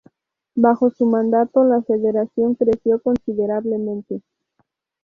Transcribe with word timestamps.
Bajo 0.55 0.89
su 0.89 1.05
mandato, 1.05 1.63
la 1.63 1.83
Federación 1.83 2.55
creció 2.55 2.99
considerablemente. 3.03 4.23